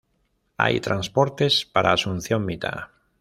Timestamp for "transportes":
0.79-1.63